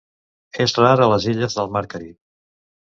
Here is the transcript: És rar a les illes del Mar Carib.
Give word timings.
És 0.65 0.73
rar 0.79 0.95
a 1.05 1.11
les 1.13 1.29
illes 1.35 1.59
del 1.61 1.71
Mar 1.77 1.87
Carib. 1.95 2.21